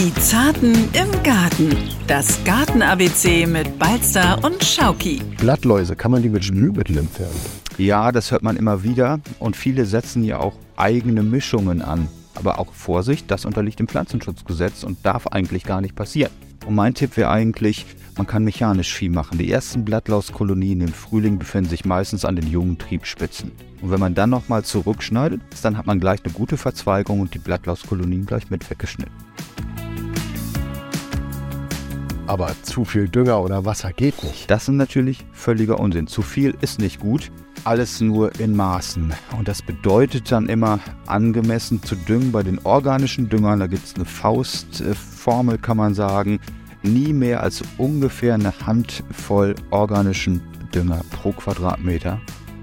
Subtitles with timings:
[0.00, 1.76] Die Zarten im Garten.
[2.06, 5.20] Das Garten-ABC mit Balzer und Schauki.
[5.38, 7.38] Blattläuse, kann man die mit Spülmittel entfernen?
[7.76, 12.08] Ja, das hört man immer wieder und viele setzen ja auch eigene Mischungen an.
[12.34, 16.32] Aber auch Vorsicht, das unterliegt dem Pflanzenschutzgesetz und darf eigentlich gar nicht passieren.
[16.64, 17.84] Und mein Tipp wäre eigentlich,
[18.16, 19.36] man kann mechanisch Vieh machen.
[19.36, 23.52] Die ersten Blattlauskolonien im Frühling befinden sich meistens an den jungen Triebspitzen.
[23.82, 27.38] Und wenn man dann nochmal zurückschneidet, dann hat man gleich eine gute Verzweigung und die
[27.38, 29.12] Blattlauskolonien gleich mit weggeschnitten.
[32.30, 34.48] Aber zu viel Dünger oder Wasser geht nicht.
[34.48, 36.06] Das ist natürlich völliger Unsinn.
[36.06, 37.32] Zu viel ist nicht gut.
[37.64, 39.12] Alles nur in Maßen.
[39.36, 42.30] Und das bedeutet dann immer, angemessen zu düngen.
[42.30, 46.38] Bei den organischen Düngern, da gibt es eine Faustformel, kann man sagen
[46.84, 50.40] nie mehr als ungefähr eine Handvoll organischen
[50.72, 52.20] Dünger pro Quadratmeter.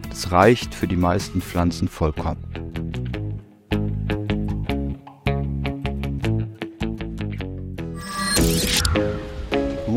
[0.10, 2.87] Das reicht für die meisten Pflanzen vollkommen.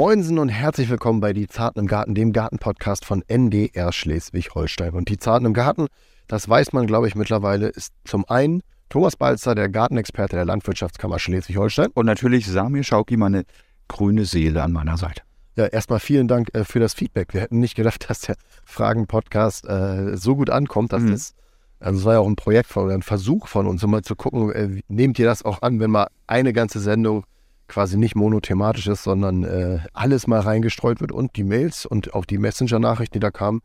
[0.01, 4.95] Moinsen und herzlich willkommen bei Die Zarten im Garten, dem Gartenpodcast von NDR Schleswig-Holstein.
[4.95, 5.89] Und Die Zarten im Garten,
[6.27, 11.19] das weiß man, glaube ich, mittlerweile, ist zum einen Thomas Balzer, der Gartenexperte der Landwirtschaftskammer
[11.19, 11.89] Schleswig-Holstein.
[11.93, 13.45] Und natürlich Samir Schauki, meine
[13.89, 15.21] grüne Seele an meiner Seite.
[15.56, 17.34] Ja, erstmal vielen Dank äh, für das Feedback.
[17.34, 20.95] Wir hätten nicht gedacht, dass der Fragen-Podcast äh, so gut ankommt.
[20.95, 21.11] Dass mhm.
[21.11, 21.34] das,
[21.78, 24.01] also es war ja auch ein Projekt von, oder ein Versuch von uns, um mal
[24.01, 27.27] zu gucken, äh, nehmt ihr das auch an, wenn mal eine ganze Sendung
[27.71, 32.25] quasi nicht monothematisch ist, sondern äh, alles mal reingestreut wird und die Mails und auch
[32.25, 33.61] die Messenger-Nachrichten, die da kamen,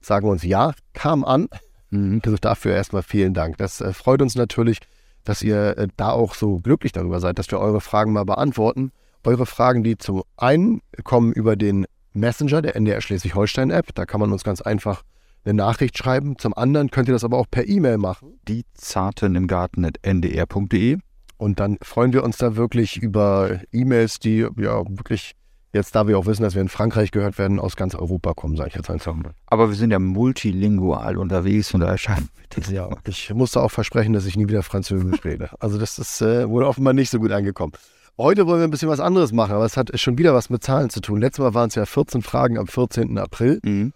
[0.00, 1.48] sagen uns ja, kam an.
[1.90, 2.20] Mhm.
[2.24, 3.58] Also dafür erstmal vielen Dank.
[3.58, 4.80] Das äh, freut uns natürlich,
[5.24, 8.92] dass ihr äh, da auch so glücklich darüber seid, dass wir eure Fragen mal beantworten
[9.24, 13.94] eure Fragen, die zum einen kommen über den Messenger der NDR Schleswig-Holstein-App.
[13.94, 15.02] Da kann man uns ganz einfach
[15.44, 16.38] eine Nachricht schreiben.
[16.38, 18.40] Zum anderen könnt ihr das aber auch per E-Mail machen.
[18.48, 20.98] Die Zarten im Garten at ndr.de.
[21.40, 25.32] Und dann freuen wir uns da wirklich über E-Mails, die ja wirklich
[25.72, 28.58] jetzt, da wir auch wissen, dass wir in Frankreich gehört werden, aus ganz Europa kommen,
[28.58, 29.32] sage ich jetzt einfach mal.
[29.46, 32.28] Aber wir sind ja multilingual unterwegs und da erscheint
[32.70, 35.48] Ja, ich musste auch versprechen, dass ich nie wieder Französisch rede.
[35.60, 37.72] Also das ist äh, wohl offenbar nicht so gut angekommen.
[38.18, 40.62] Heute wollen wir ein bisschen was anderes machen, aber es hat schon wieder was mit
[40.62, 41.22] Zahlen zu tun.
[41.22, 43.16] Letztes Mal waren es ja 14 Fragen am 14.
[43.16, 43.60] April.
[43.64, 43.94] Mhm.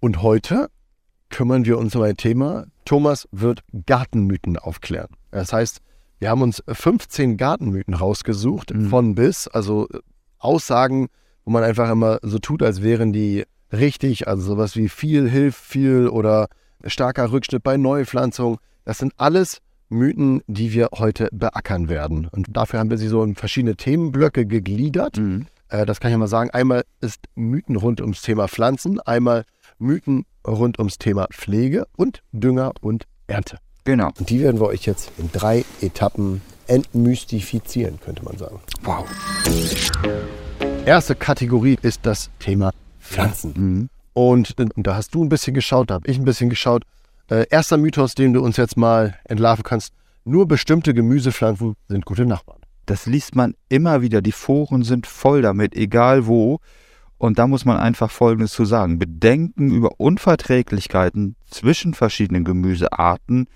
[0.00, 0.68] Und heute
[1.30, 2.66] kümmern wir uns um ein Thema.
[2.84, 5.08] Thomas wird Gartenmythen aufklären.
[5.30, 5.80] Das heißt,
[6.18, 8.88] wir haben uns 15 Gartenmythen rausgesucht, mhm.
[8.88, 9.88] von bis, also
[10.38, 11.08] Aussagen,
[11.44, 14.28] wo man einfach immer so tut, als wären die richtig.
[14.28, 16.48] Also sowas wie viel hilft viel oder
[16.84, 18.58] starker Rückschnitt bei Neupflanzung.
[18.84, 22.26] Das sind alles Mythen, die wir heute beackern werden.
[22.26, 25.18] Und dafür haben wir sie so in verschiedene Themenblöcke gegliedert.
[25.18, 25.46] Mhm.
[25.68, 26.50] Äh, das kann ich mal sagen.
[26.50, 29.44] Einmal ist Mythen rund ums Thema Pflanzen, einmal
[29.78, 33.58] Mythen rund ums Thema Pflege und Dünger und Ernte.
[33.86, 34.10] Genau.
[34.18, 38.58] Und die werden wir euch jetzt in drei Etappen entmystifizieren, könnte man sagen.
[38.82, 39.06] Wow.
[40.84, 43.54] Erste Kategorie ist das Thema Pflanzen.
[43.56, 43.88] Mhm.
[44.12, 46.82] Und, und da hast du ein bisschen geschaut, da habe ich ein bisschen geschaut.
[47.30, 49.92] Äh, erster Mythos, den du uns jetzt mal entlarven kannst.
[50.24, 52.58] Nur bestimmte Gemüsepflanzen sind gute Nachbarn.
[52.86, 54.20] Das liest man immer wieder.
[54.20, 56.58] Die Foren sind voll damit, egal wo.
[57.18, 58.98] Und da muss man einfach Folgendes zu sagen.
[58.98, 63.46] Bedenken über Unverträglichkeiten zwischen verschiedenen Gemüsearten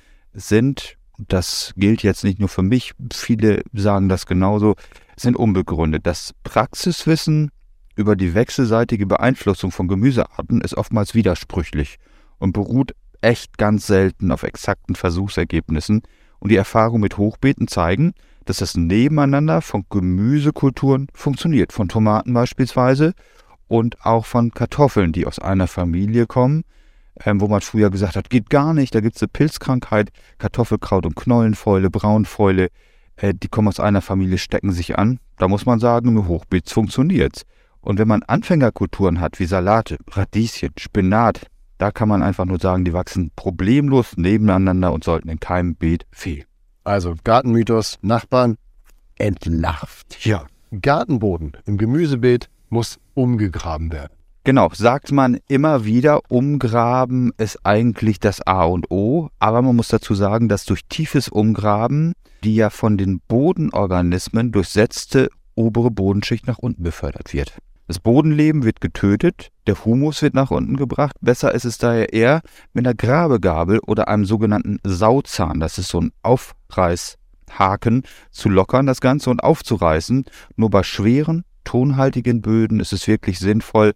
[0.40, 4.74] sind, das gilt jetzt nicht nur für mich, viele sagen das genauso,
[5.16, 6.06] sind unbegründet.
[6.06, 7.50] Das Praxiswissen
[7.96, 11.98] über die wechselseitige Beeinflussung von Gemüsearten ist oftmals widersprüchlich
[12.38, 16.02] und beruht echt ganz selten auf exakten Versuchsergebnissen
[16.38, 18.14] und die Erfahrungen mit Hochbeeten zeigen,
[18.46, 23.12] dass das Nebeneinander von Gemüsekulturen funktioniert, von Tomaten beispielsweise
[23.68, 26.64] und auch von Kartoffeln, die aus einer Familie kommen,
[27.24, 31.06] ähm, wo man früher gesagt hat, geht gar nicht, da gibt es eine Pilzkrankheit, Kartoffelkraut
[31.06, 32.68] und Knollenfäule, Braunfäule,
[33.16, 35.18] äh, die kommen aus einer Familie, stecken sich an.
[35.38, 37.42] Da muss man sagen, im Hochbeet funktioniert
[37.80, 41.46] Und wenn man Anfängerkulturen hat, wie Salate, Radieschen, Spinat,
[41.78, 46.06] da kann man einfach nur sagen, die wachsen problemlos nebeneinander und sollten in keinem Beet
[46.10, 46.44] fehlen.
[46.84, 48.56] Also Gartenmythos, Nachbarn,
[49.16, 50.24] entlarvt.
[50.24, 50.46] Ja.
[50.82, 54.12] Gartenboden im Gemüsebeet muss umgegraben werden.
[54.42, 59.88] Genau, sagt man immer wieder, umgraben ist eigentlich das A und O, aber man muss
[59.88, 62.14] dazu sagen, dass durch tiefes Umgraben
[62.44, 67.58] die ja von den Bodenorganismen durchsetzte obere Bodenschicht nach unten befördert wird.
[67.86, 71.16] Das Bodenleben wird getötet, der Humus wird nach unten gebracht.
[71.20, 72.40] Besser ist es daher eher
[72.72, 79.00] mit einer Grabegabel oder einem sogenannten Sauzahn, das ist so ein Aufreißhaken, zu lockern das
[79.00, 80.24] Ganze und aufzureißen.
[80.54, 83.92] Nur bei schweren, tonhaltigen Böden ist es wirklich sinnvoll,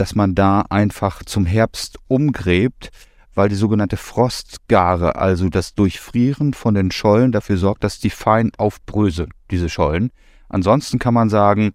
[0.00, 2.90] dass man da einfach zum Herbst umgräbt,
[3.34, 8.52] weil die sogenannte Frostgare, also das Durchfrieren von den Schollen, dafür sorgt, dass die fein
[8.58, 10.10] aufbröseln, diese Schollen.
[10.48, 11.72] Ansonsten kann man sagen,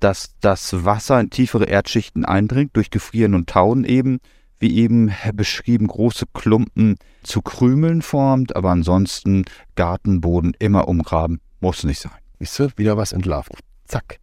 [0.00, 4.18] dass das Wasser in tiefere Erdschichten eindringt, durch Gefrieren und Tauen eben,
[4.58, 9.44] wie eben beschrieben, große Klumpen zu Krümeln formt, aber ansonsten
[9.76, 11.40] Gartenboden immer umgraben.
[11.60, 12.12] Muss nicht sein.
[12.38, 13.52] Siehst du, wieder was entlarvt.
[13.86, 14.18] Zack.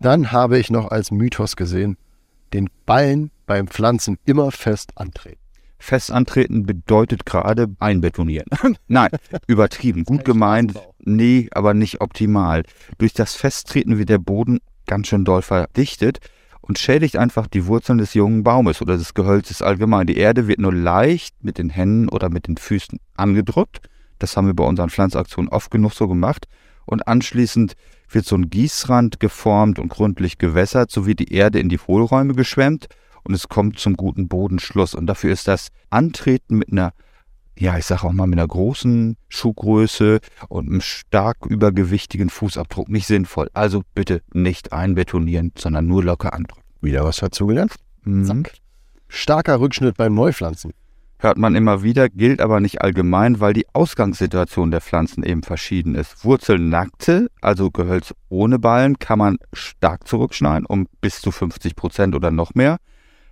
[0.00, 1.96] Dann habe ich noch als Mythos gesehen,
[2.54, 5.40] den Ballen beim Pflanzen immer fest antreten.
[5.78, 8.46] Fest antreten bedeutet gerade einbetonieren.
[8.88, 9.10] Nein,
[9.46, 12.62] übertrieben, gut gemeint, nee, aber nicht optimal.
[12.96, 16.20] Durch das Festtreten wird der Boden ganz schön doll verdichtet
[16.62, 20.06] und schädigt einfach die Wurzeln des jungen Baumes oder des Gehölzes allgemein.
[20.06, 23.80] Die Erde wird nur leicht mit den Händen oder mit den Füßen angedrückt.
[24.18, 26.46] Das haben wir bei unseren Pflanzaktionen oft genug so gemacht.
[26.86, 27.74] Und anschließend
[28.08, 32.88] wird so ein Gießrand geformt und gründlich gewässert, sowie die Erde in die Hohlräume geschwemmt
[33.24, 34.94] und es kommt zum guten Bodenschluss.
[34.94, 36.92] Und dafür ist das Antreten mit einer,
[37.58, 43.06] ja, ich sage auch mal, mit einer großen Schuhgröße und einem stark übergewichtigen Fußabdruck nicht
[43.06, 43.48] sinnvoll.
[43.54, 46.62] Also bitte nicht einbetonieren, sondern nur locker andrücken.
[46.80, 47.74] Wieder was dazugelernt.
[48.04, 48.24] Mhm.
[48.24, 48.52] Zack.
[49.08, 50.72] Starker Rückschnitt beim Neupflanzen.
[51.24, 55.94] Hört man immer wieder, gilt aber nicht allgemein, weil die Ausgangssituation der Pflanzen eben verschieden
[55.94, 56.22] ist.
[56.22, 62.30] Wurzelnackte, also Gehölz ohne Ballen, kann man stark zurückschneiden, um bis zu 50 Prozent oder
[62.30, 62.76] noch mehr.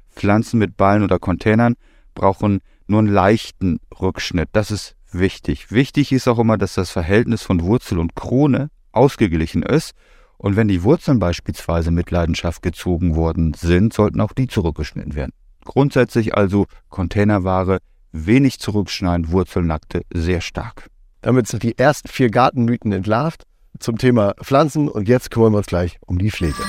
[0.08, 1.74] Pflanzen mit Ballen oder Containern
[2.14, 4.48] brauchen nur einen leichten Rückschnitt.
[4.52, 5.70] Das ist wichtig.
[5.70, 9.92] Wichtig ist auch immer, dass das Verhältnis von Wurzel und Krone ausgeglichen ist.
[10.38, 15.34] Und wenn die Wurzeln beispielsweise mit Leidenschaft gezogen worden sind, sollten auch die zurückgeschnitten werden.
[15.64, 17.78] Grundsätzlich also Containerware
[18.12, 20.88] wenig zurückschneiden, Wurzelnackte sehr stark.
[21.22, 23.44] Damit sind die ersten vier Gartenmythen entlarvt
[23.78, 26.62] zum Thema Pflanzen und jetzt kümmern wir uns gleich um die Pflege.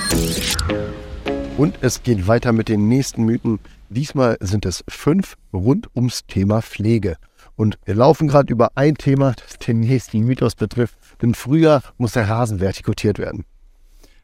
[1.58, 3.60] Und es geht weiter mit den nächsten Mythen.
[3.90, 7.18] Diesmal sind es fünf rund ums Thema Pflege.
[7.56, 10.98] Und wir laufen gerade über ein Thema, das den nächsten Mythos betrifft.
[11.22, 13.46] Im Frühjahr muss der Rasen vertikutiert werden.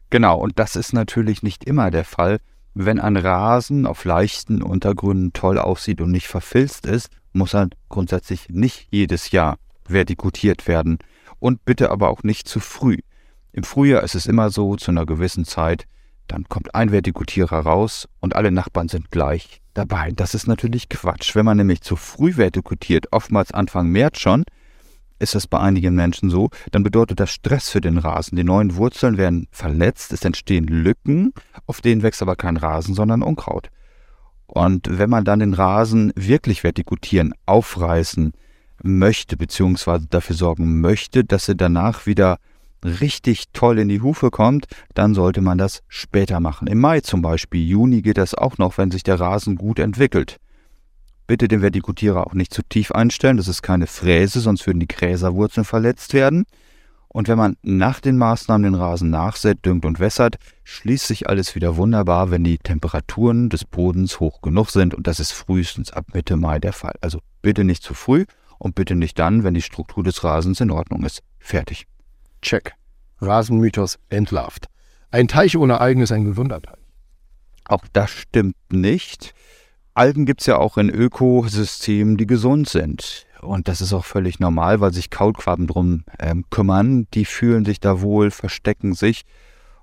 [0.10, 2.40] Genau, und das ist natürlich nicht immer der Fall.
[2.82, 8.48] Wenn ein Rasen auf leichten Untergründen toll aussieht und nicht verfilzt ist, muss er grundsätzlich
[8.48, 10.98] nicht jedes Jahr vertikutiert werden.
[11.40, 13.00] Und bitte aber auch nicht zu früh.
[13.52, 15.88] Im Frühjahr ist es immer so, zu einer gewissen Zeit,
[16.30, 20.14] dann kommt ein Vertikutierer raus und alle Nachbarn sind gleich dabei.
[20.16, 21.36] Das ist natürlich Quatsch.
[21.36, 24.46] Wenn man nämlich zu früh vertikutiert, oftmals Anfang März schon,
[25.20, 28.36] ist das bei einigen Menschen so, dann bedeutet das Stress für den Rasen.
[28.36, 31.34] Die neuen Wurzeln werden verletzt, es entstehen Lücken,
[31.66, 33.70] auf denen wächst aber kein Rasen, sondern Unkraut.
[34.48, 38.34] Und wenn man dann den Rasen wirklich vertikutieren, aufreißen
[38.82, 42.40] möchte, beziehungsweise dafür sorgen möchte, dass er danach wieder
[42.84, 46.68] richtig toll in die Hufe kommt, dann sollte man das später machen.
[46.68, 50.40] Im Mai zum Beispiel, Juni geht das auch noch, wenn sich der Rasen gut entwickelt.
[51.30, 54.88] Bitte den Vertikutierer auch nicht zu tief einstellen, das ist keine Fräse, sonst würden die
[54.88, 56.48] Gräserwurzeln verletzt werden.
[57.08, 61.54] Und wenn man nach den Maßnahmen den Rasen nachsät, düngt und wässert, schließt sich alles
[61.54, 66.08] wieder wunderbar, wenn die Temperaturen des Bodens hoch genug sind und das ist frühestens ab
[66.16, 66.96] Mitte Mai der Fall.
[67.00, 68.26] Also bitte nicht zu früh
[68.58, 71.22] und bitte nicht dann, wenn die Struktur des Rasens in Ordnung ist.
[71.38, 71.86] Fertig.
[72.42, 72.74] Check.
[73.22, 74.66] Rasenmythos entlarvt.
[75.12, 76.82] Ein Teich ohne Algen ist ein gesunder Teich.
[77.66, 79.36] Auch das stimmt nicht.
[79.94, 83.26] Algen gibt es ja auch in Ökosystemen, die gesund sind.
[83.42, 87.08] Und das ist auch völlig normal, weil sich Kaulquappen drum ähm, kümmern.
[87.14, 89.26] Die fühlen sich da wohl, verstecken sich.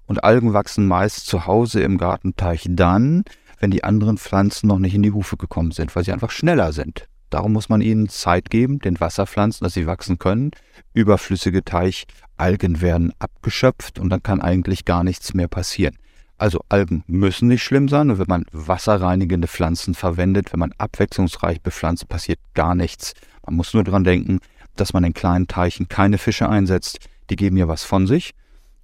[0.06, 3.24] Und Algen wachsen meist zu Hause im Gartenteich dann,
[3.58, 6.72] wenn die anderen Pflanzen noch nicht in die Hufe gekommen sind, weil sie einfach schneller
[6.72, 7.08] sind.
[7.30, 10.52] Darum muss man ihnen Zeit geben, den Wasserpflanzen, dass sie wachsen können.
[10.94, 15.96] Überflüssige Teichalgen werden abgeschöpft und dann kann eigentlich gar nichts mehr passieren.
[16.38, 21.62] Also Algen müssen nicht schlimm sein und wenn man wasserreinigende Pflanzen verwendet, wenn man abwechslungsreich
[21.62, 23.14] bepflanzt, passiert gar nichts.
[23.46, 24.40] Man muss nur daran denken,
[24.76, 26.98] dass man in kleinen Teichen keine Fische einsetzt.
[27.30, 28.34] Die geben ja was von sich.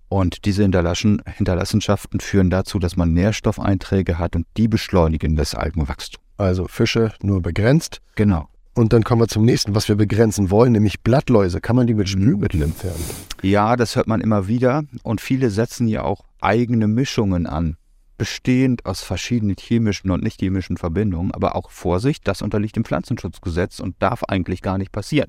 [0.09, 6.23] Und diese Hinterlassenschaften führen dazu, dass man Nährstoffeinträge hat und die beschleunigen das Algenwachstum.
[6.37, 8.01] Also Fische nur begrenzt.
[8.15, 8.49] Genau.
[8.75, 11.61] Und dann kommen wir zum nächsten, was wir begrenzen wollen, nämlich Blattläuse.
[11.61, 13.05] Kann man die mit Spülmittel entfernen?
[13.43, 14.85] Ja, das hört man immer wieder.
[15.03, 17.77] Und viele setzen ja auch eigene Mischungen an,
[18.17, 21.33] bestehend aus verschiedenen chemischen und nicht chemischen Verbindungen.
[21.33, 25.29] Aber auch Vorsicht, das unterliegt dem Pflanzenschutzgesetz und darf eigentlich gar nicht passieren.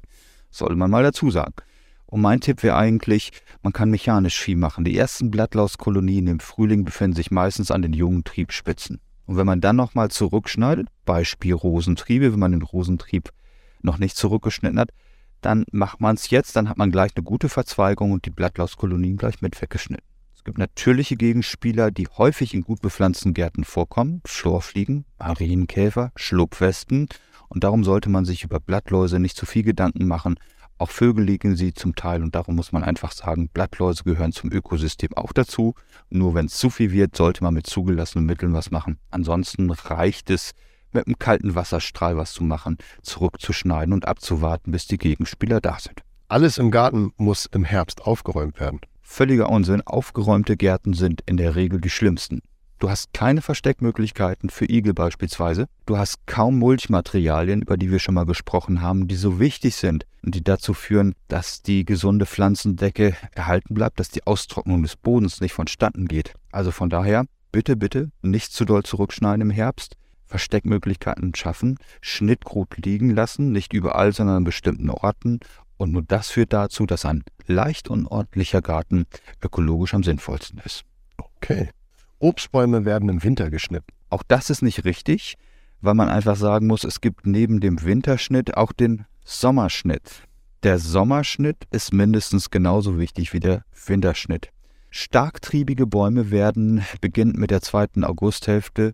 [0.49, 1.55] Sollte man mal dazu sagen.
[2.05, 3.31] Und mein Tipp wäre eigentlich,
[3.61, 4.85] man kann mechanisch Vieh machen.
[4.85, 9.01] Die ersten Blattlauskolonien im Frühling befinden sich meistens an den jungen Triebspitzen.
[9.25, 13.29] Und wenn man dann nochmal zurückschneidet, Beispiel Rosentriebe, wenn man den Rosentrieb
[13.81, 14.89] noch nicht zurückgeschnitten hat,
[15.41, 19.17] dann macht man es jetzt, dann hat man gleich eine gute Verzweigung und die Blattlauskolonien
[19.17, 20.05] gleich mit weggeschnitten.
[20.35, 24.21] Es gibt natürliche Gegenspieler, die häufig in gut bepflanzten Gärten vorkommen.
[24.25, 27.07] Florfliegen, Marienkäfer, Schlupfwespen.
[27.47, 30.35] Und darum sollte man sich über Blattläuse nicht zu viel Gedanken machen,
[30.83, 34.51] Auch Vögel liegen sie zum Teil und darum muss man einfach sagen, Blattläuse gehören zum
[34.51, 35.75] Ökosystem auch dazu.
[36.09, 38.99] Nur wenn es zu viel wird, sollte man mit zugelassenen Mitteln was machen.
[39.09, 40.51] Ansonsten reicht es,
[40.91, 46.01] mit einem kalten Wasserstrahl was zu machen, zurückzuschneiden und abzuwarten, bis die Gegenspieler da sind.
[46.27, 48.81] Alles im Garten muss im Herbst aufgeräumt werden.
[49.01, 49.83] Völliger Unsinn.
[49.85, 52.41] Aufgeräumte Gärten sind in der Regel die schlimmsten.
[52.83, 55.69] Du hast keine Versteckmöglichkeiten für Igel beispielsweise.
[55.85, 60.05] Du hast kaum Mulchmaterialien, über die wir schon mal gesprochen haben, die so wichtig sind
[60.21, 65.39] und die dazu führen, dass die gesunde Pflanzendecke erhalten bleibt, dass die Austrocknung des Bodens
[65.39, 66.33] nicht vonstatten geht.
[66.51, 67.23] Also von daher,
[67.53, 69.95] bitte, bitte nicht zu doll zurückschneiden im Herbst.
[70.25, 75.39] Versteckmöglichkeiten schaffen, Schnittgrut liegen lassen, nicht überall, sondern an bestimmten Orten.
[75.77, 79.05] Und nur das führt dazu, dass ein leicht und ordentlicher Garten
[79.41, 80.83] ökologisch am sinnvollsten ist.
[81.15, 81.69] Okay.
[82.19, 83.87] Obstbäume werden im Winter geschnitten.
[84.09, 85.35] Auch das ist nicht richtig,
[85.81, 90.23] weil man einfach sagen muss, es gibt neben dem Winterschnitt auch den Sommerschnitt.
[90.63, 94.49] Der Sommerschnitt ist mindestens genauso wichtig wie der Winterschnitt.
[94.91, 98.93] Starktriebige Bäume werden beginnend mit der zweiten Augusthälfte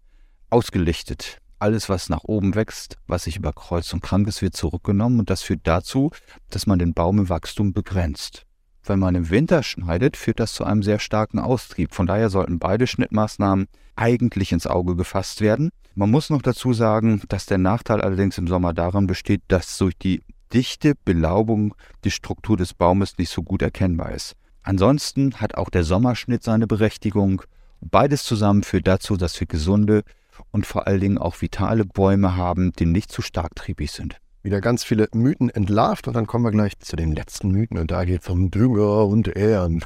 [0.49, 1.39] ausgelichtet.
[1.59, 5.29] Alles, was nach oben wächst, was sich über Kreuz und krank ist, wird zurückgenommen und
[5.29, 6.11] das führt dazu,
[6.49, 8.45] dass man den Baum im Wachstum begrenzt.
[8.89, 11.93] Wenn man im Winter schneidet, führt das zu einem sehr starken Austrieb.
[11.93, 15.69] Von daher sollten beide Schnittmaßnahmen eigentlich ins Auge gefasst werden.
[15.93, 19.95] Man muss noch dazu sagen, dass der Nachteil allerdings im Sommer daran besteht, dass durch
[19.95, 24.33] die dichte Belaubung die Struktur des Baumes nicht so gut erkennbar ist.
[24.63, 27.43] Ansonsten hat auch der Sommerschnitt seine Berechtigung.
[27.81, 30.01] Beides zusammen führt dazu, dass wir gesunde,
[30.49, 34.19] und vor allen Dingen auch vitale Bäume haben, die nicht zu starktriebig sind.
[34.49, 37.91] Wieder ganz viele Mythen entlarvt und dann kommen wir gleich zu den letzten Mythen und
[37.91, 39.79] da geht es um Dünger und Ehren.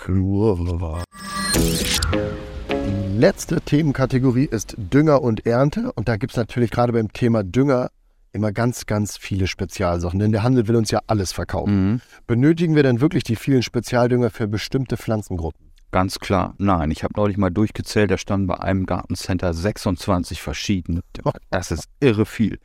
[2.71, 7.43] Die letzte Themenkategorie ist Dünger und Ernte und da gibt es natürlich gerade beim Thema
[7.43, 7.89] Dünger
[8.31, 11.91] immer ganz, ganz viele Spezialsachen, denn der Handel will uns ja alles verkaufen.
[11.91, 12.01] Mhm.
[12.25, 15.73] Benötigen wir denn wirklich die vielen Spezialdünger für bestimmte Pflanzengruppen?
[15.91, 16.89] Ganz klar, nein.
[16.89, 21.01] Ich habe neulich mal durchgezählt, da standen bei einem Gartencenter 26 verschiedene.
[21.49, 22.59] Das ist irre viel.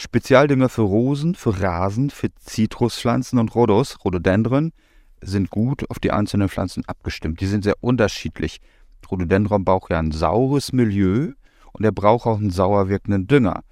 [0.00, 4.72] Spezialdünger für Rosen, für Rasen, für Zitruspflanzen und Rhodos, Rhododendron,
[5.20, 7.42] sind gut auf die einzelnen Pflanzen abgestimmt.
[7.42, 8.62] Die sind sehr unterschiedlich.
[9.10, 11.32] Rhododendron braucht ja ein saures Milieu
[11.72, 13.62] und er braucht auch einen sauer wirkenden Dünger.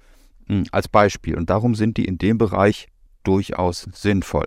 [0.45, 1.35] Hm, als Beispiel.
[1.35, 2.89] Und darum sind die in dem Bereich
[3.23, 4.45] durchaus sinnvoll.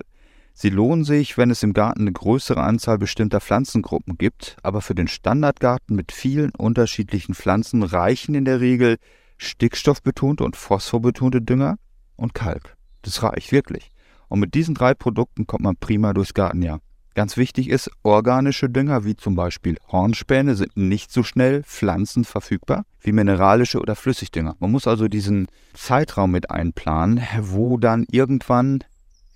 [0.55, 4.95] Sie lohnen sich, wenn es im Garten eine größere Anzahl bestimmter Pflanzengruppen gibt, aber für
[4.95, 8.99] den Standardgarten mit vielen unterschiedlichen Pflanzen reichen in der Regel
[9.43, 11.79] stickstoffbetonte und phosphorbetonte Dünger
[12.17, 12.77] und Kalk.
[13.03, 13.91] Das reicht wirklich.
[14.29, 16.81] Und mit diesen drei Produkten kommt man prima durchs Gartenjahr.
[17.15, 23.13] Ganz wichtig ist, organische Dünger wie zum Beispiel Hornspäne sind nicht so schnell pflanzenverfügbar wie
[23.13, 24.57] mineralische oder Flüssigdünger.
[24.61, 28.83] Man muss also diesen Zeitraum mit einplanen, wo dann irgendwann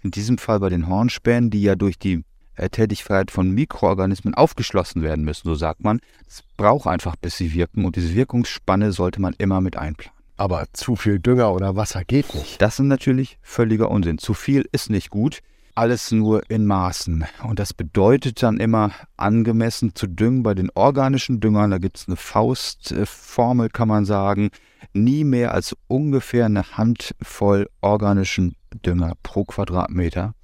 [0.03, 2.25] in diesem Fall bei den Hornspänen, die ja durch die
[2.71, 6.01] Tätigkeit von Mikroorganismen aufgeschlossen werden müssen, so sagt man.
[6.27, 10.17] Es braucht einfach, bis sie wirken und diese Wirkungsspanne sollte man immer mit einplanen.
[10.37, 12.61] Aber zu viel Dünger oder Wasser geht nicht.
[12.61, 14.19] Das ist natürlich völliger Unsinn.
[14.19, 15.41] Zu viel ist nicht gut.
[15.75, 17.27] Alles nur in Maßen.
[17.43, 20.43] Und das bedeutet dann immer, angemessen zu düngen.
[20.43, 24.51] Bei den organischen Düngern, da gibt es eine Faustformel, kann man sagen.
[24.93, 30.35] Nie mehr als ungefähr eine Handvoll organischen Dünger pro Quadratmeter.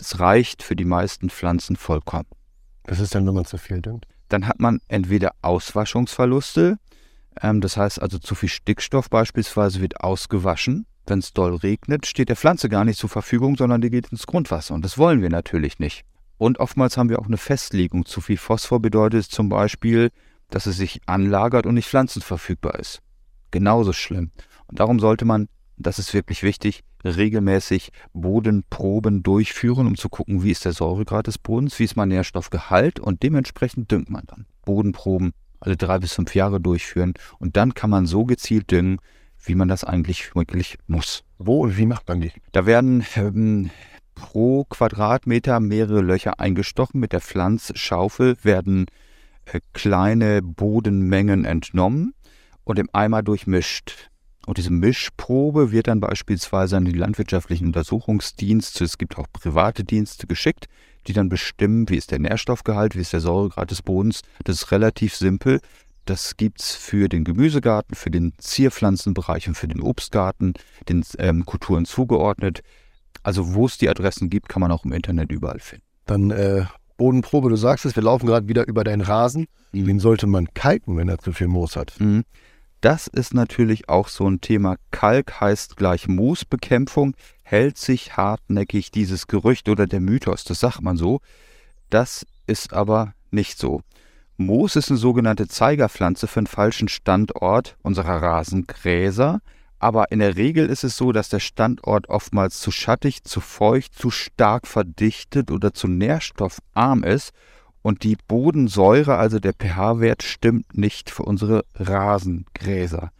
[0.00, 2.24] Das reicht für die meisten Pflanzen vollkommen.
[2.84, 4.06] Was ist denn, wenn man zu viel düngt?
[4.30, 6.78] Dann hat man entweder Auswaschungsverluste,
[7.42, 10.86] ähm, das heißt also zu viel Stickstoff beispielsweise wird ausgewaschen.
[11.06, 14.26] Wenn es doll regnet, steht der Pflanze gar nicht zur Verfügung, sondern die geht ins
[14.26, 14.72] Grundwasser.
[14.72, 16.06] Und das wollen wir natürlich nicht.
[16.38, 18.06] Und oftmals haben wir auch eine Festlegung.
[18.06, 20.12] Zu viel Phosphor bedeutet zum Beispiel,
[20.48, 23.02] dass es sich anlagert und nicht pflanzenverfügbar ist.
[23.50, 24.30] Genauso schlimm.
[24.66, 25.48] Und darum sollte man
[25.82, 31.38] das ist wirklich wichtig, regelmäßig Bodenproben durchführen, um zu gucken, wie ist der Säuregrad des
[31.38, 34.46] Bodens, wie ist mein Nährstoffgehalt und dementsprechend düngt man dann.
[34.64, 38.98] Bodenproben alle drei bis fünf Jahre durchführen und dann kann man so gezielt düngen,
[39.44, 41.24] wie man das eigentlich wirklich muss.
[41.38, 42.32] Wo und wie macht man die?
[42.52, 43.70] Da werden ähm,
[44.14, 47.00] pro Quadratmeter mehrere Löcher eingestochen.
[47.00, 48.86] Mit der Pflanzschaufel werden
[49.46, 52.14] äh, kleine Bodenmengen entnommen
[52.64, 54.09] und im Eimer durchmischt.
[54.50, 60.26] Und diese Mischprobe wird dann beispielsweise an die landwirtschaftlichen Untersuchungsdienste, es gibt auch private Dienste
[60.26, 60.66] geschickt,
[61.06, 64.22] die dann bestimmen, wie ist der Nährstoffgehalt, wie ist der Säuregrad des Bodens.
[64.42, 65.60] Das ist relativ simpel.
[66.04, 70.54] Das gibt es für den Gemüsegarten, für den Zierpflanzenbereich und für den Obstgarten,
[70.88, 72.62] den ähm, Kulturen zugeordnet.
[73.22, 75.84] Also wo es die Adressen gibt, kann man auch im Internet überall finden.
[76.06, 76.64] Dann äh,
[76.96, 79.46] Bodenprobe, du sagst es, wir laufen gerade wieder über deinen Rasen.
[79.70, 79.86] Mhm.
[79.86, 81.94] Wem sollte man kalken, wenn er zu viel Moos hat?
[82.00, 82.24] Mhm.
[82.80, 84.76] Das ist natürlich auch so ein Thema.
[84.90, 90.96] Kalk heißt gleich Moosbekämpfung, hält sich hartnäckig dieses Gerücht oder der Mythos, das sagt man
[90.96, 91.20] so.
[91.90, 93.82] Das ist aber nicht so.
[94.38, 99.40] Moos ist eine sogenannte Zeigerpflanze für einen falschen Standort unserer Rasengräser.
[99.78, 103.94] Aber in der Regel ist es so, dass der Standort oftmals zu schattig, zu feucht,
[103.94, 107.32] zu stark verdichtet oder zu nährstoffarm ist.
[107.82, 113.10] Und die Bodensäure, also der pH-Wert, stimmt nicht für unsere Rasengräser.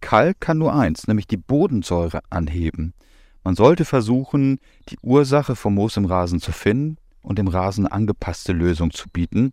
[0.00, 2.94] Kalk kann nur eins, nämlich die Bodensäure anheben.
[3.42, 4.58] Man sollte versuchen,
[4.88, 9.52] die Ursache vom Moos im Rasen zu finden und dem Rasen angepasste Lösung zu bieten.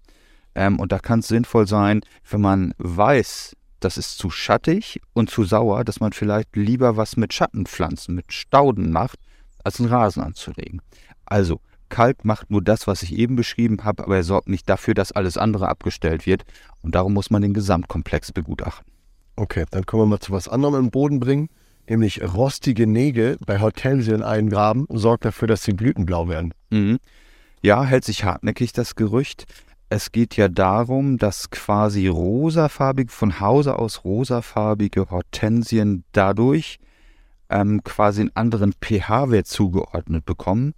[0.55, 5.29] Ähm, und da kann es sinnvoll sein, wenn man weiß, das ist zu schattig und
[5.29, 9.19] zu sauer, dass man vielleicht lieber was mit Schattenpflanzen, mit Stauden macht,
[9.63, 10.81] als einen Rasen anzulegen.
[11.25, 11.59] Also,
[11.93, 15.11] Kalk macht nur das, was ich eben beschrieben habe, aber er sorgt nicht dafür, dass
[15.11, 16.43] alles andere abgestellt wird.
[16.81, 18.91] Und darum muss man den Gesamtkomplex begutachten.
[19.35, 21.49] Okay, dann können wir mal zu was anderem im Boden bringen,
[21.87, 26.55] nämlich rostige Nägel bei Hortensien eingraben, sorgt dafür, dass sie blütenblau werden.
[26.71, 26.97] Mhm.
[27.61, 29.45] Ja, hält sich hartnäckig das Gerücht.
[29.89, 36.79] Es geht ja darum, dass quasi rosafarbig, von Hause aus rosafarbige Hortensien dadurch
[37.51, 40.73] ähm, quasi einen anderen pH-Wert zugeordnet bekommen,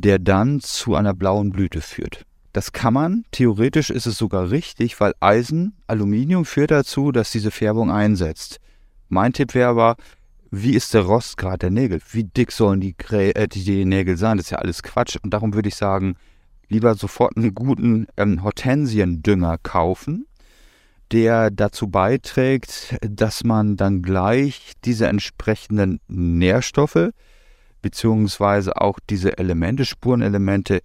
[0.00, 2.24] der dann zu einer blauen Blüte führt.
[2.52, 7.50] Das kann man, theoretisch ist es sogar richtig, weil Eisen, Aluminium führt dazu, dass diese
[7.50, 8.58] Färbung einsetzt.
[9.08, 9.96] Mein Tipp wäre aber,
[10.50, 12.00] wie ist der Rostgrad der Nägel?
[12.10, 14.36] Wie dick sollen die, äh, die Nägel sein?
[14.36, 15.16] Das ist ja alles Quatsch.
[15.22, 16.16] Und darum würde ich sagen,
[16.68, 20.26] lieber sofort einen guten ähm, Hortensiendünger kaufen,
[21.12, 27.10] der dazu beiträgt, dass man dann gleich diese entsprechenden Nährstoffe
[27.82, 30.80] beziehungsweise auch diese Elemente, Spurenelemente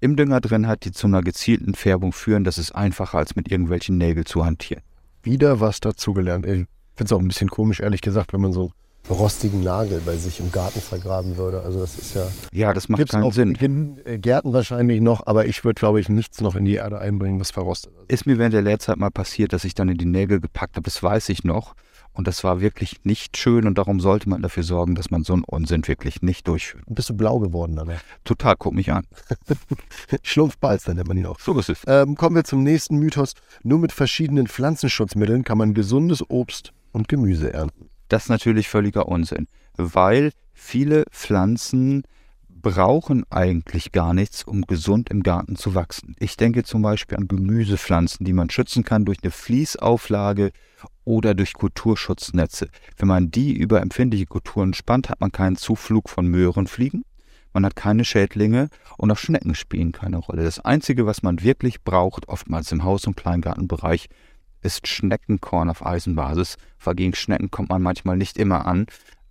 [0.00, 2.44] im Dünger drin hat, die zu einer gezielten Färbung führen.
[2.44, 4.82] Das ist einfacher, als mit irgendwelchen Nägeln zu hantieren.
[5.22, 6.44] Wieder was dazugelernt.
[6.44, 8.72] Ich finde es auch ein bisschen komisch, ehrlich gesagt, wenn man so
[9.10, 11.62] rostigen Nagel bei sich im Garten vergraben würde.
[11.62, 12.26] Also das ist ja.
[12.52, 13.54] Ja, das macht keinen Sinn.
[13.54, 16.98] In äh, Gärten wahrscheinlich noch, aber ich würde, glaube ich, nichts noch in die Erde
[16.98, 18.12] einbringen, was verrostet ist.
[18.12, 20.84] Ist mir während der Lehrzeit mal passiert, dass ich dann in die Nägel gepackt habe,
[20.84, 21.74] das weiß ich noch.
[22.14, 25.32] Und das war wirklich nicht schön und darum sollte man dafür sorgen, dass man so
[25.32, 26.84] einen Unsinn wirklich nicht durchführt.
[26.88, 27.90] Bist du blau geworden dann?
[28.22, 29.04] Total, guck mich an.
[30.22, 31.40] Schlumpfbalz, dann nennt man ihn auch.
[31.40, 31.82] So ist es.
[31.88, 33.34] Ähm, kommen wir zum nächsten Mythos.
[33.64, 37.90] Nur mit verschiedenen Pflanzenschutzmitteln kann man gesundes Obst und Gemüse ernten.
[38.08, 42.04] Das ist natürlich völliger Unsinn, weil viele Pflanzen
[42.64, 46.16] brauchen eigentlich gar nichts, um gesund im Garten zu wachsen.
[46.18, 50.50] Ich denke zum Beispiel an Gemüsepflanzen, die man schützen kann durch eine Fließauflage
[51.04, 52.68] oder durch Kulturschutznetze.
[52.96, 57.04] Wenn man die über empfindliche Kulturen spannt, hat man keinen Zuflug von Möhrenfliegen,
[57.52, 60.42] man hat keine Schädlinge und auch Schnecken spielen keine Rolle.
[60.42, 64.08] Das Einzige, was man wirklich braucht, oftmals im Haus- und Kleingartenbereich,
[64.62, 68.86] ist Schneckenkorn auf Eisenbasis, weil gegen Schnecken kommt man manchmal nicht immer an.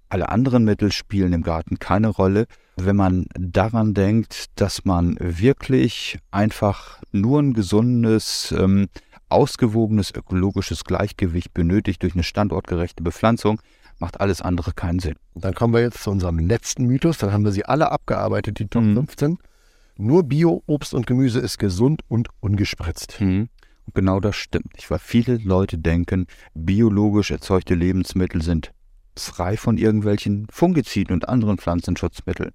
[0.08, 2.46] Alle anderen Mittel spielen im Garten keine Rolle.
[2.76, 8.88] Wenn man daran denkt, dass man wirklich einfach nur ein gesundes, ähm,
[9.30, 13.62] ausgewogenes ökologisches Gleichgewicht benötigt durch eine standortgerechte Bepflanzung,
[14.00, 15.16] macht alles andere keinen Sinn.
[15.36, 17.18] Dann kommen wir jetzt zu unserem letzten Mythos.
[17.18, 18.96] Dann haben wir sie alle abgearbeitet, die Top mhm.
[18.96, 19.38] 15.
[19.98, 23.22] Nur Bio-Obst und Gemüse ist gesund und ungespritzt.
[23.22, 23.50] Mhm.
[23.86, 28.72] Und genau das stimmt nicht, weil viele Leute denken, biologisch erzeugte Lebensmittel sind
[29.16, 32.52] frei von irgendwelchen Fungiziden und anderen Pflanzenschutzmitteln.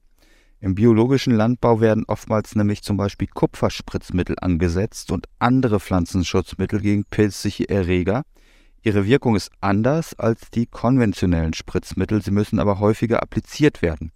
[0.61, 7.69] Im biologischen Landbau werden oftmals nämlich zum Beispiel Kupferspritzmittel angesetzt und andere Pflanzenschutzmittel gegen pilzliche
[7.69, 8.25] Erreger.
[8.83, 14.11] Ihre Wirkung ist anders als die konventionellen Spritzmittel, sie müssen aber häufiger appliziert werden.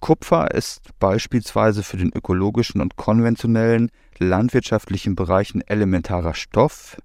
[0.00, 6.96] Kupfer ist beispielsweise für den ökologischen und konventionellen landwirtschaftlichen Bereich ein elementarer Stoff.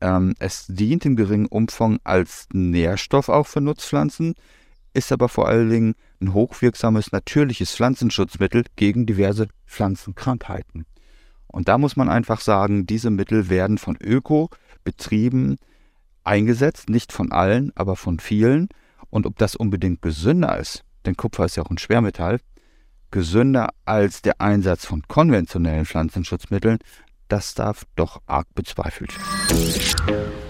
[0.00, 4.34] Ähm, es dient im geringen Umfang als Nährstoff auch für Nutzpflanzen,
[4.92, 10.86] ist aber vor allen Dingen ein hochwirksames natürliches Pflanzenschutzmittel gegen diverse Pflanzenkrankheiten.
[11.46, 15.56] Und da muss man einfach sagen, diese Mittel werden von Öko-Betrieben
[16.22, 18.68] eingesetzt, nicht von allen, aber von vielen.
[19.10, 22.38] Und ob das unbedingt gesünder ist, denn Kupfer ist ja auch ein Schwermetall,
[23.10, 26.78] gesünder als der Einsatz von konventionellen Pflanzenschutzmitteln,
[27.28, 30.49] das darf doch arg bezweifelt werden.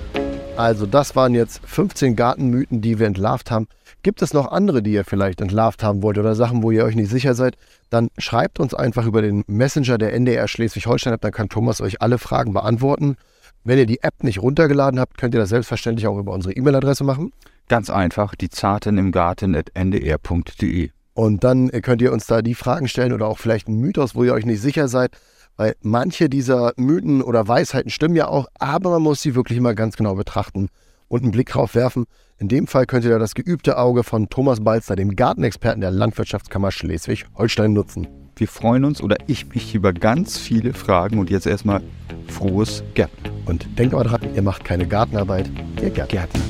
[0.56, 3.66] Also das waren jetzt 15 Gartenmythen, die wir entlarvt haben.
[4.02, 6.94] Gibt es noch andere, die ihr vielleicht entlarvt haben wollt oder Sachen, wo ihr euch
[6.94, 7.56] nicht sicher seid?
[7.90, 12.18] Dann schreibt uns einfach über den Messenger der NDR Schleswig-Holstein, dann kann Thomas euch alle
[12.18, 13.16] Fragen beantworten.
[13.64, 17.04] Wenn ihr die App nicht runtergeladen habt, könnt ihr das selbstverständlich auch über unsere E-Mail-Adresse
[17.04, 17.32] machen.
[17.68, 20.90] Ganz einfach, die Zarten im Garten.ndr.de.
[21.12, 24.24] Und dann könnt ihr uns da die Fragen stellen oder auch vielleicht einen Mythos, wo
[24.24, 25.12] ihr euch nicht sicher seid.
[25.60, 29.74] Weil manche dieser Mythen oder Weisheiten stimmen ja auch, aber man muss sie wirklich immer
[29.74, 30.70] ganz genau betrachten.
[31.08, 32.06] und einen Blick drauf werfen.
[32.38, 35.90] In dem Fall könnt ihr da das geübte Auge von Thomas Balzer, dem Gartenexperten der
[35.90, 38.08] Landwirtschaftskammer Schleswig-Holstein, nutzen.
[38.36, 41.82] Wir freuen uns oder ich mich über ganz viele Fragen und jetzt erstmal
[42.28, 43.30] frohes Gärtner.
[43.44, 45.50] Und denkt mal dran, ihr macht keine Gartenarbeit,
[45.82, 46.26] ihr Gärtner.
[46.26, 46.40] Gärtner.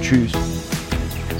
[0.00, 0.30] Tschüss.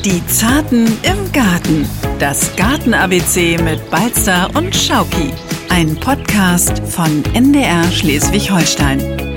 [0.04, 1.88] Die Zarten im Garten.
[2.18, 5.32] Das Garten-ABC mit Balzer und Schauki.
[5.74, 9.31] Ein Podcast von NDR Schleswig-Holstein.